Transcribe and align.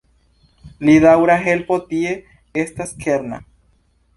Lia 0.87 1.03
daŭra 1.03 1.35
helpo 1.43 1.79
tie 1.91 2.15
estas 2.63 2.99
kerna. 3.05 3.43